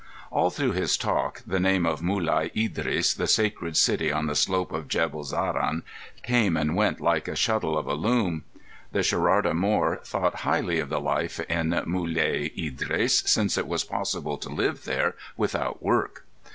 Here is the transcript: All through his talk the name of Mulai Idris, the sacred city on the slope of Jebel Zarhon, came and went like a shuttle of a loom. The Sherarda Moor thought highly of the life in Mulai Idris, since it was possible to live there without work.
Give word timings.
All 0.31 0.49
through 0.49 0.71
his 0.71 0.97
talk 0.97 1.43
the 1.45 1.59
name 1.59 1.85
of 1.85 2.01
Mulai 2.01 2.49
Idris, 2.57 3.13
the 3.13 3.27
sacred 3.27 3.77
city 3.77 4.11
on 4.11 4.25
the 4.25 4.33
slope 4.33 4.71
of 4.71 4.87
Jebel 4.87 5.23
Zarhon, 5.25 5.83
came 6.23 6.57
and 6.57 6.75
went 6.75 6.99
like 6.99 7.27
a 7.27 7.35
shuttle 7.35 7.77
of 7.77 7.85
a 7.85 7.93
loom. 7.93 8.43
The 8.93 9.03
Sherarda 9.03 9.53
Moor 9.53 9.99
thought 10.03 10.37
highly 10.37 10.79
of 10.79 10.89
the 10.89 10.99
life 10.99 11.39
in 11.41 11.69
Mulai 11.85 12.51
Idris, 12.57 13.19
since 13.27 13.59
it 13.59 13.67
was 13.67 13.83
possible 13.83 14.39
to 14.39 14.49
live 14.49 14.85
there 14.85 15.13
without 15.37 15.83
work. 15.83 16.25